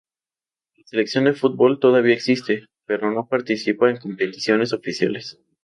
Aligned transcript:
La 0.77 0.83
sección 1.01 1.25
de 1.25 1.33
fútbol 1.33 1.79
todavía 1.79 2.15
existe, 2.15 2.65
pero 2.87 3.11
no 3.11 3.27
participa 3.29 3.87
en 3.91 3.97
competiciones 3.97 4.73
oficiales. 4.73 5.37